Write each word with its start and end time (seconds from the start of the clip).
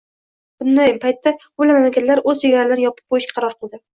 Bunday 0.61 0.93
paytda 1.03 1.33
ko‘plab 1.41 1.71
mamlakatlar 1.77 2.23
o‘z 2.33 2.41
chegaralarini 2.45 2.87
yopib 2.87 3.15
qo‘yishga 3.15 3.39
qaror 3.39 3.57
qildi. 3.61 3.81